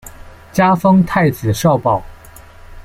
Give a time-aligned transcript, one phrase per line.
[0.51, 2.03] 加封太子少保。